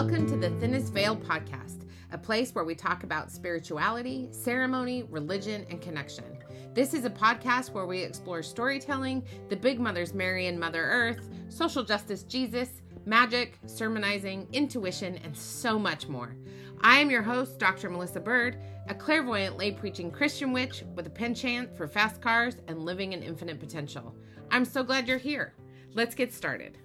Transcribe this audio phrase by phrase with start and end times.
[0.00, 1.82] Welcome to the Thinnest Veil podcast,
[2.12, 6.38] a place where we talk about spirituality, ceremony, religion, and connection.
[6.72, 11.28] This is a podcast where we explore storytelling, the big mothers Mary and Mother Earth,
[11.48, 16.36] social justice Jesus, magic, sermonizing, intuition, and so much more.
[16.80, 17.90] I am your host, Dr.
[17.90, 18.56] Melissa Bird,
[18.86, 23.24] a clairvoyant lay preaching Christian witch with a penchant for fast cars and living in
[23.24, 24.14] infinite potential.
[24.52, 25.54] I'm so glad you're here.
[25.94, 26.78] Let's get started.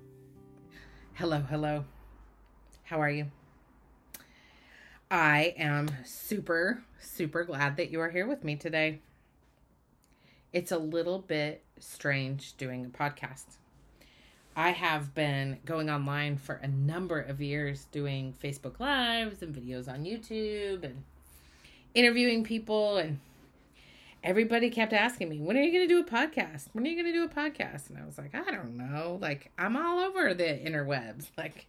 [1.14, 1.86] Hello, hello.
[2.86, 3.28] How are you?
[5.10, 9.00] I am super, super glad that you are here with me today.
[10.52, 13.46] It's a little bit strange doing a podcast.
[14.56, 19.88] I have been going online for a number of years doing Facebook Lives and videos
[19.88, 21.04] on YouTube and
[21.96, 23.20] interviewing people and
[24.24, 26.68] everybody kept asking me, "When are you going to do a podcast?
[26.74, 29.18] When are you going to do a podcast?" And I was like, "I don't know.
[29.22, 31.28] Like I'm all over the interwebs.
[31.38, 31.68] Like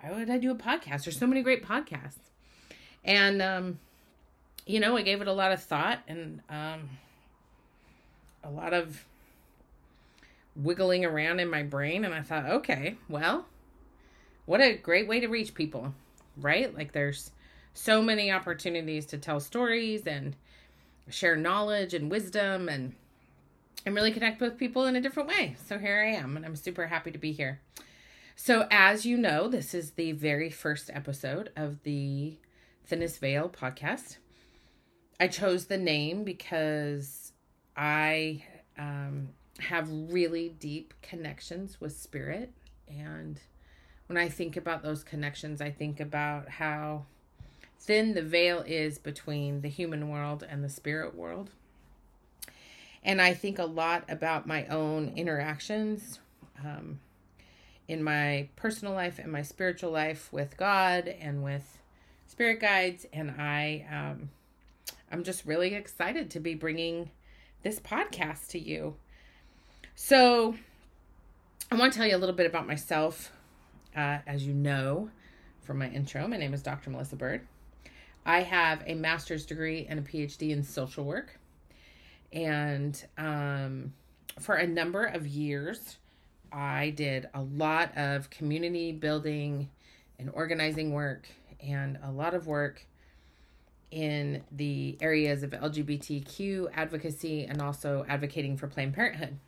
[0.00, 1.04] why would I do a podcast?
[1.04, 2.30] There's so many great podcasts."
[3.04, 3.78] And um
[4.66, 6.90] you know, I gave it a lot of thought and um
[8.44, 9.04] a lot of
[10.54, 13.46] wiggling around in my brain and I thought, okay, well,
[14.46, 15.94] what a great way to reach people,
[16.36, 16.74] right?
[16.74, 17.30] Like there's
[17.74, 20.34] so many opportunities to tell stories and
[21.08, 22.94] share knowledge and wisdom and
[23.86, 25.56] and really connect with people in a different way.
[25.66, 27.60] So here I am and I'm super happy to be here.
[28.40, 32.38] So as you know, this is the very first episode of the
[32.86, 34.18] Thinnest Veil podcast.
[35.18, 37.32] I chose the name because
[37.76, 38.44] I
[38.78, 42.52] um, have really deep connections with spirit.
[42.86, 43.40] And
[44.06, 47.06] when I think about those connections, I think about how
[47.80, 51.50] thin the veil is between the human world and the spirit world.
[53.02, 56.20] And I think a lot about my own interactions
[56.64, 57.00] um,
[57.88, 61.78] in my personal life and my spiritual life with God and with
[62.26, 63.06] spirit guides.
[63.12, 64.28] And I, um,
[65.10, 67.10] I'm just really excited to be bringing
[67.62, 68.94] this podcast to you.
[69.94, 70.54] So,
[71.70, 73.32] I want to tell you a little bit about myself.
[73.96, 75.10] Uh, as you know
[75.62, 76.90] from my intro, my name is Dr.
[76.90, 77.46] Melissa Bird.
[78.24, 81.38] I have a master's degree and a PhD in social work.
[82.32, 83.94] And um,
[84.38, 85.96] for a number of years,
[86.52, 89.68] I did a lot of community building
[90.18, 91.28] and organizing work
[91.60, 92.86] and a lot of work
[93.90, 99.38] in the areas of LGBTQ advocacy and also advocating for Planned Parenthood.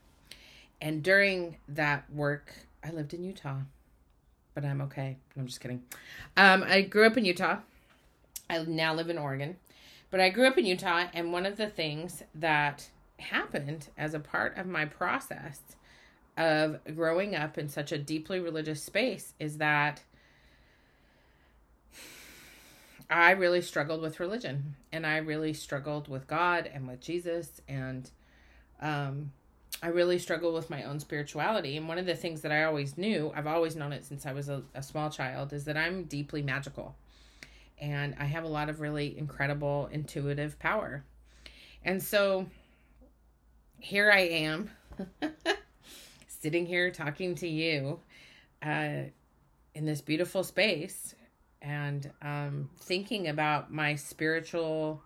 [0.81, 3.59] And during that work, I lived in Utah,
[4.55, 5.19] but I'm okay.
[5.37, 5.83] I'm just kidding.
[6.37, 7.59] Um, I grew up in Utah.
[8.49, 9.57] I now live in Oregon,
[10.11, 11.07] but I grew up in Utah.
[11.13, 15.61] And one of the things that happened as a part of my process
[16.37, 20.03] of growing up in such a deeply religious space is that
[23.11, 28.11] I really struggled with religion and I really struggled with God and with Jesus and
[28.81, 29.33] um
[29.83, 31.77] I really struggled with my own spirituality.
[31.77, 34.33] And one of the things that I always knew, I've always known it since I
[34.33, 36.95] was a, a small child, is that I'm deeply magical.
[37.81, 41.03] And I have a lot of really incredible intuitive power.
[41.83, 42.47] And so
[43.79, 44.71] here I am,
[46.41, 48.01] sitting here talking to you
[48.65, 49.03] uh,
[49.75, 51.15] in this beautiful space
[51.61, 55.03] and um, thinking about my spiritual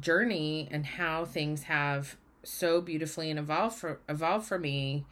[0.00, 5.04] journey and how things have so beautifully and evolved for evolved for me.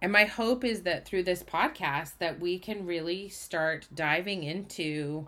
[0.00, 5.26] And my hope is that through this podcast that we can really start diving into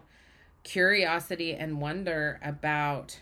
[0.63, 3.21] curiosity and wonder about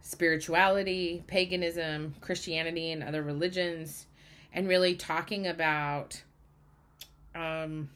[0.00, 4.06] spirituality, paganism, Christianity and other religions
[4.52, 6.22] and really talking about
[7.34, 7.88] um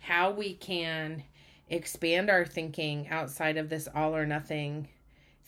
[0.00, 1.22] how we can
[1.68, 4.88] expand our thinking outside of this all or nothing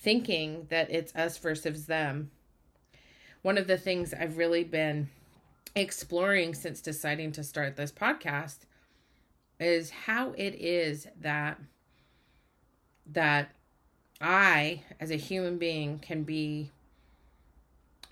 [0.05, 2.31] thinking that it's us versus them.
[3.41, 5.09] One of the things I've really been
[5.75, 8.59] exploring since deciding to start this podcast
[9.59, 11.59] is how it is that
[13.07, 13.51] that
[14.21, 16.71] I as a human being can be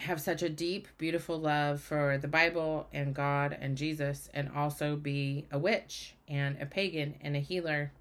[0.03, 4.97] have such a deep beautiful love for the Bible and God and Jesus and also
[4.97, 7.93] be a witch and a pagan and a healer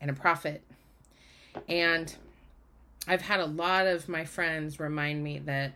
[0.00, 0.62] and a prophet.
[1.68, 2.14] And
[3.06, 5.72] I've had a lot of my friends remind me that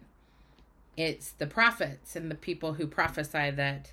[0.97, 3.93] it's the prophets and the people who prophesy that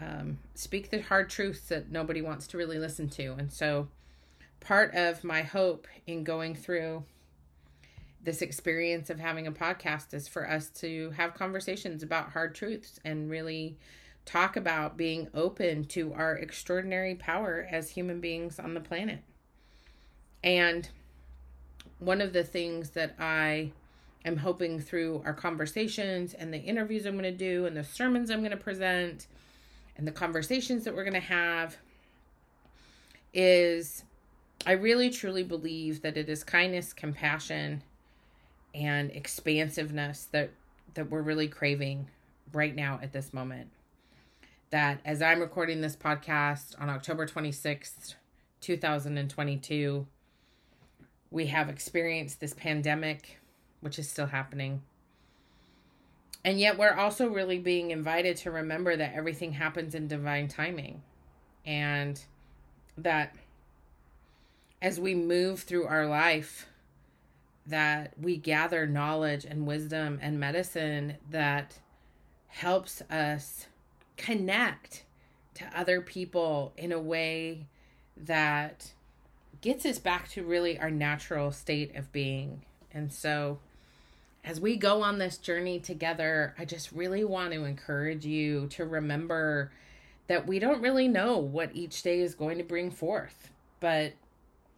[0.00, 3.34] um, speak the hard truths that nobody wants to really listen to.
[3.38, 3.88] And so,
[4.60, 7.04] part of my hope in going through
[8.24, 12.98] this experience of having a podcast is for us to have conversations about hard truths
[13.04, 13.76] and really
[14.24, 19.20] talk about being open to our extraordinary power as human beings on the planet.
[20.42, 20.88] And
[21.98, 23.72] one of the things that I
[24.24, 28.30] am hoping through our conversations and the interviews I'm going to do and the sermons
[28.30, 29.26] I'm going to present
[29.96, 31.76] and the conversations that we're going to have
[33.34, 34.04] is
[34.66, 37.82] I really truly believe that it is kindness, compassion,
[38.74, 40.50] and expansiveness that
[40.94, 42.08] that we're really craving
[42.52, 43.70] right now at this moment.
[44.70, 48.14] That as I'm recording this podcast on October 26th,
[48.60, 50.06] 2022,
[51.30, 53.38] we have experienced this pandemic,
[53.80, 54.82] which is still happening.
[56.44, 61.02] And yet, we're also really being invited to remember that everything happens in divine timing.
[61.64, 62.20] And
[62.98, 63.34] that
[64.82, 66.68] as we move through our life,
[67.66, 71.78] that we gather knowledge and wisdom and medicine that
[72.48, 73.66] helps us
[74.16, 75.04] connect
[75.54, 77.66] to other people in a way
[78.16, 78.92] that
[79.60, 82.62] gets us back to really our natural state of being.
[82.92, 83.58] And so,
[84.44, 88.84] as we go on this journey together, I just really want to encourage you to
[88.84, 89.72] remember
[90.26, 93.50] that we don't really know what each day is going to bring forth.
[93.80, 94.12] But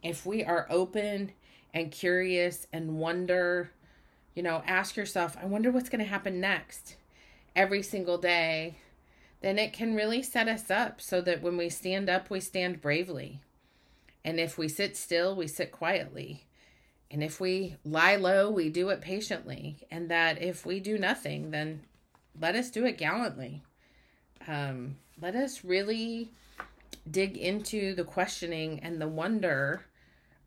[0.02, 1.32] if we are open
[1.76, 3.70] and curious and wonder,
[4.34, 6.96] you know, ask yourself, I wonder what's going to happen next
[7.54, 8.78] every single day,
[9.42, 12.80] then it can really set us up so that when we stand up, we stand
[12.80, 13.40] bravely.
[14.24, 16.46] And if we sit still, we sit quietly.
[17.10, 19.86] And if we lie low, we do it patiently.
[19.90, 21.82] And that if we do nothing, then
[22.40, 23.62] let us do it gallantly.
[24.48, 26.30] Um, let us really
[27.10, 29.84] dig into the questioning and the wonder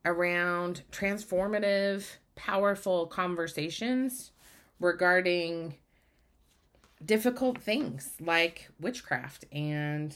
[0.06, 2.06] around transformative,
[2.36, 4.32] powerful conversations
[4.80, 5.76] regarding
[7.06, 10.16] difficult things like witchcraft and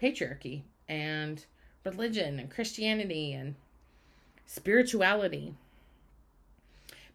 [0.00, 1.44] patriarchy and
[1.84, 3.54] religion and Christianity and
[4.46, 5.54] spirituality.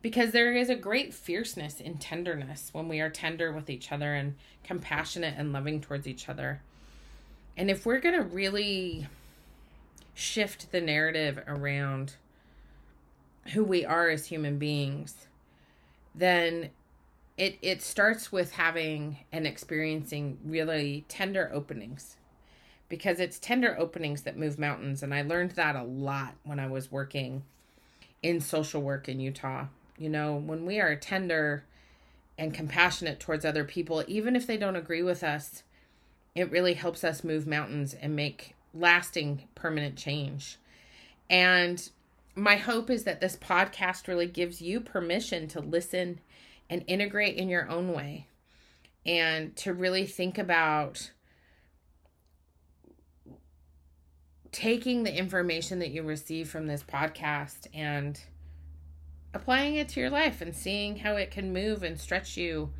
[0.01, 4.13] Because there is a great fierceness in tenderness when we are tender with each other
[4.13, 6.61] and compassionate and loving towards each other.
[7.57, 9.07] And if we're going to really
[10.17, 12.15] shift the narrative around
[13.53, 15.27] who we are as human beings,
[16.15, 16.71] then
[17.37, 22.17] it it starts with having and experiencing really tender openings
[22.89, 26.67] because it's tender openings that move mountains and I learned that a lot when I
[26.67, 27.43] was working
[28.23, 29.67] in social work in Utah.
[29.99, 31.63] You know, when we are tender
[32.39, 35.61] and compassionate towards other people even if they don't agree with us,
[36.33, 40.57] it really helps us move mountains and make lasting permanent change.
[41.29, 41.89] And
[42.35, 46.19] my hope is that this podcast really gives you permission to listen
[46.69, 48.27] and integrate in your own way
[49.05, 51.11] and to really think about
[54.51, 58.19] taking the information that you receive from this podcast and
[59.33, 62.71] applying it to your life and seeing how it can move and stretch you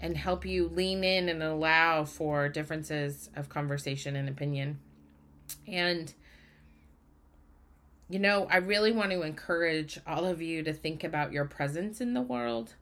[0.00, 4.78] and help you lean in and allow for differences of conversation and opinion.
[5.66, 6.12] And
[8.08, 12.00] you know, I really want to encourage all of you to think about your presence
[12.00, 12.74] in the world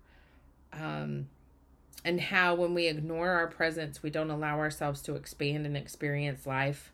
[0.73, 1.29] um,
[2.05, 6.47] and how when we ignore our presence, we don't allow ourselves to expand and experience
[6.47, 6.93] life.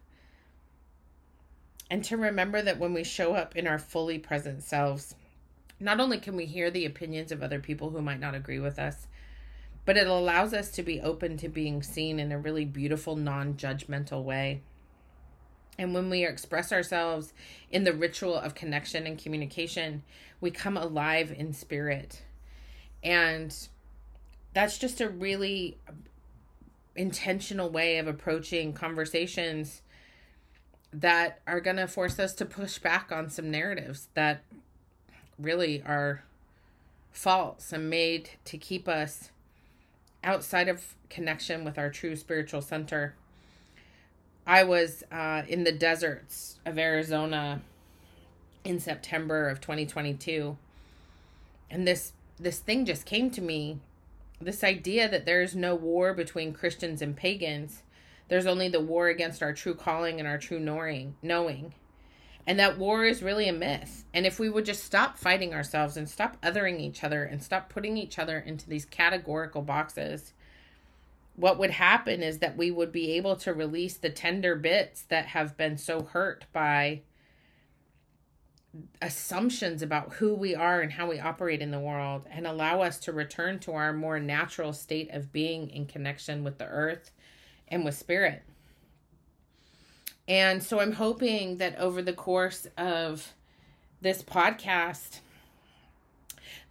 [1.90, 5.16] And to remember that when we show up in our fully present selves,
[5.80, 8.78] not only can we hear the opinions of other people who might not agree with
[8.78, 9.09] us,
[9.85, 13.54] but it allows us to be open to being seen in a really beautiful, non
[13.54, 14.61] judgmental way.
[15.80, 17.32] And when we express ourselves
[17.70, 20.02] in the ritual of connection and communication,
[20.38, 22.20] we come alive in spirit.
[23.02, 23.56] And
[24.52, 25.78] that's just a really
[26.94, 29.80] intentional way of approaching conversations
[30.92, 34.44] that are going to force us to push back on some narratives that
[35.38, 36.25] really are
[37.10, 39.30] false and made to keep us
[40.22, 43.14] outside of connection with our true spiritual center.
[44.47, 47.62] I was uh, in the deserts of Arizona
[48.64, 50.56] in September of 2022,
[51.70, 53.78] and this this thing just came to me
[54.40, 57.82] this idea that there's no war between Christians and pagans.
[58.28, 61.75] There's only the war against our true calling and our true knowing, knowing.
[62.47, 64.04] And that war is really a myth.
[64.14, 67.68] And if we would just stop fighting ourselves and stop othering each other and stop
[67.68, 70.32] putting each other into these categorical boxes,
[71.40, 75.26] what would happen is that we would be able to release the tender bits that
[75.26, 77.00] have been so hurt by
[79.00, 82.99] assumptions about who we are and how we operate in the world and allow us
[82.99, 87.11] to return to our more natural state of being in connection with the earth
[87.66, 88.42] and with spirit.
[90.28, 93.35] And so I'm hoping that over the course of
[94.00, 95.20] this podcast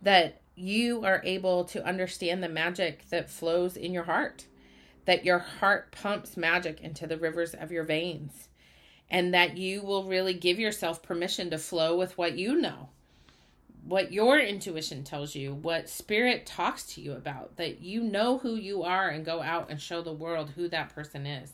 [0.01, 4.45] that you are able to understand the magic that flows in your heart,
[5.09, 8.47] that your heart pumps magic into the rivers of your veins,
[9.09, 12.89] and that you will really give yourself permission to flow with what you know,
[13.83, 18.53] what your intuition tells you, what spirit talks to you about, that you know who
[18.53, 21.53] you are and go out and show the world who that person is.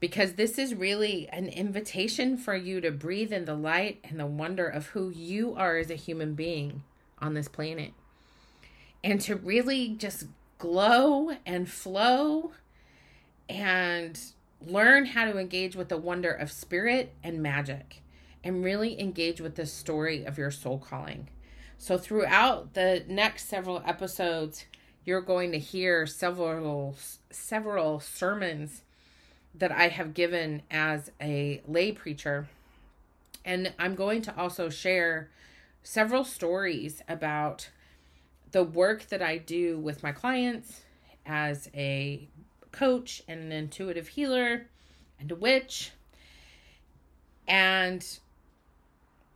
[0.00, 4.26] Because this is really an invitation for you to breathe in the light and the
[4.26, 6.82] wonder of who you are as a human being
[7.20, 7.92] on this planet.
[9.04, 10.24] And to really just
[10.58, 12.52] glow and flow
[13.48, 14.18] and
[14.60, 18.02] learn how to engage with the wonder of spirit and magic
[18.42, 21.28] and really engage with the story of your soul calling.
[21.78, 24.66] So throughout the next several episodes,
[25.04, 26.96] you're going to hear several
[27.30, 28.82] several sermons
[29.54, 32.48] that I have given as a lay preacher.
[33.44, 35.28] And I'm going to also share
[35.82, 37.68] several stories about
[38.54, 40.82] the work that I do with my clients
[41.26, 42.28] as a
[42.70, 44.68] coach and an intuitive healer
[45.18, 45.90] and a witch.
[47.48, 48.06] And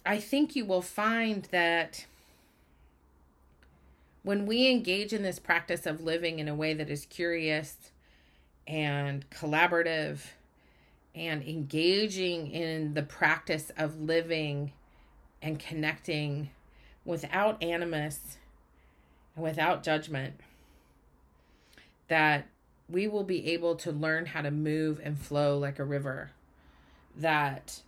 [0.06, 2.06] I think you will find that
[4.22, 7.90] when we engage in this practice of living in a way that is curious
[8.68, 10.20] and collaborative
[11.16, 14.70] and engaging in the practice of living
[15.42, 16.50] and connecting
[17.04, 18.38] without animus
[19.38, 20.34] without judgment,
[22.08, 22.46] that
[22.88, 26.30] we will be able to learn how to move and flow like a river.
[27.16, 27.82] That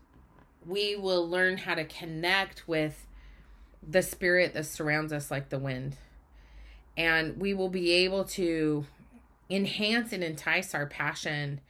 [0.66, 3.06] we will learn how to connect with
[3.86, 5.96] the spirit that surrounds us like the wind.
[6.96, 8.86] And we will be able to
[9.48, 11.60] enhance and entice our passion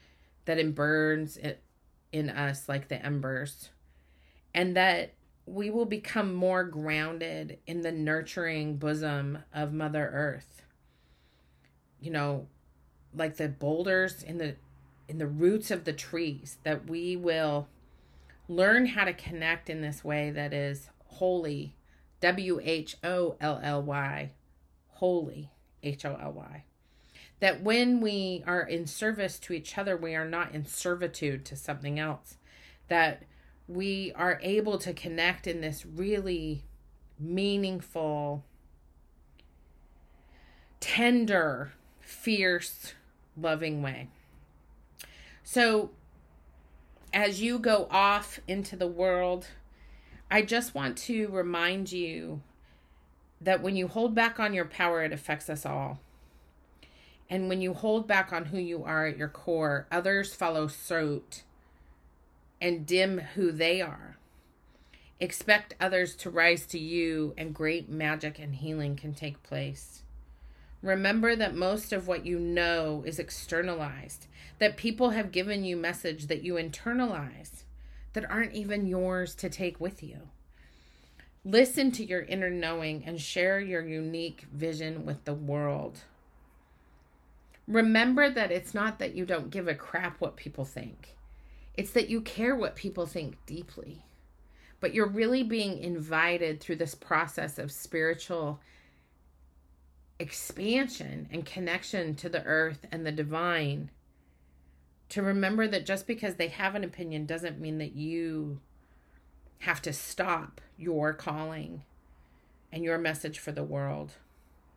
[0.45, 1.39] that burns
[2.13, 3.71] in us like the embers.
[4.53, 5.13] And that
[5.51, 10.63] we will become more grounded in the nurturing bosom of Mother Earth.
[12.01, 12.47] You know,
[13.15, 14.57] like the boulders in the
[15.09, 17.67] in the roots of the trees that we will
[18.49, 21.75] learn how to connect in this way that is holy.
[22.21, 24.31] W H O L L Y
[24.89, 25.51] holy
[25.83, 26.65] H O L Y.
[27.41, 31.57] That when we are in service to each other we are not in servitude to
[31.57, 32.37] something else.
[32.89, 33.25] That
[33.71, 36.65] we are able to connect in this really
[37.21, 38.45] meaningful,
[40.81, 42.95] tender, fierce,
[43.37, 44.09] loving way.
[45.45, 45.91] So,
[47.13, 49.47] as you go off into the world,
[50.31, 52.43] I just want to remind you
[53.41, 56.01] that when you hold back on your power, it affects us all.
[57.29, 61.45] And when you hold back on who you are at your core, others follow suit
[62.61, 64.17] and dim who they are.
[65.19, 70.03] Expect others to rise to you, and great magic and healing can take place.
[70.83, 74.27] Remember that most of what you know is externalized,
[74.59, 77.65] that people have given you message that you internalize
[78.13, 80.29] that aren't even yours to take with you.
[81.45, 86.01] Listen to your inner knowing and share your unique vision with the world.
[87.67, 91.15] Remember that it's not that you don't give a crap what people think.
[91.81, 94.05] It's that you care what people think deeply.
[94.81, 98.61] But you're really being invited through this process of spiritual
[100.19, 103.91] expansion and connection to the earth and the divine
[105.09, 108.61] to remember that just because they have an opinion doesn't mean that you
[109.61, 111.83] have to stop your calling
[112.71, 114.17] and your message for the world,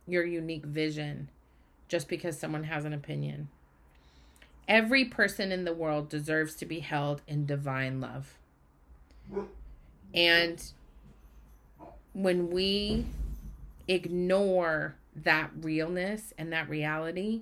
[0.08, 1.28] your unique vision,
[1.90, 3.50] just because someone has an opinion.
[4.68, 8.38] Every person in the world deserves to be held in divine love.
[10.14, 10.64] And
[12.14, 13.06] when we
[13.88, 17.42] ignore that realness and that reality,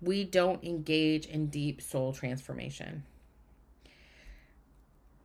[0.00, 3.04] we don't engage in deep soul transformation.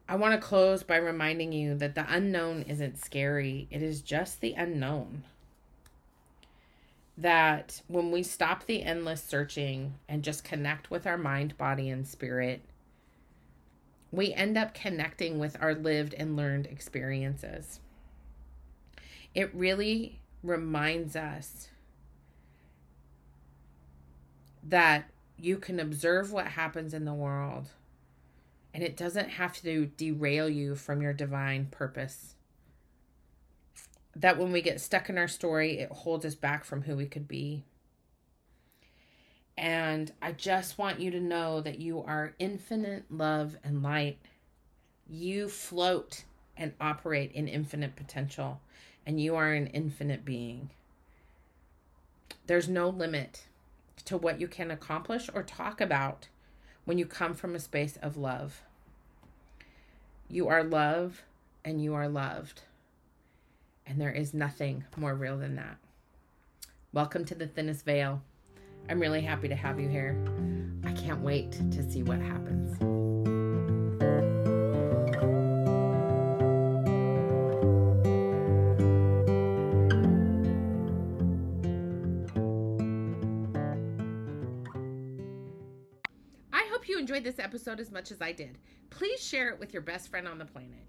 [0.08, 4.42] I want to close by reminding you that the unknown isn't scary, it is just
[4.42, 5.24] the unknown
[7.18, 12.08] that when we stop the endless searching and just connect with our mind, body, and
[12.08, 12.62] spirit,
[14.12, 17.80] we end up connecting with our lived and learned experiences.
[19.34, 21.70] It really reminds us
[24.64, 27.72] that you can observe what happens in the world
[28.74, 32.35] and it doesn't have to derail you from your divine purpose
[34.16, 37.06] that when we get stuck in our story, it holds us back from who we
[37.06, 37.64] could be.
[39.58, 44.18] And I just want you to know that you are infinite love and light.
[45.10, 46.24] You float
[46.58, 48.62] and operate in infinite potential,
[49.06, 50.70] and you are an infinite being.
[52.48, 53.46] There's no limit
[54.06, 56.28] to what you can accomplish or talk about
[56.86, 58.62] when you come from a space of love.
[60.30, 61.24] You are love
[61.64, 62.62] and you are loved.
[63.88, 65.78] And there is nothing more real than that.
[66.92, 68.22] Welcome to the thinnest veil.
[68.90, 70.18] I'm really happy to have you here.
[70.84, 72.78] I can't wait to see what happens.
[86.52, 88.58] I hope you enjoyed this episode as much as I did.
[88.90, 90.86] Please share it with your best friend on the planet.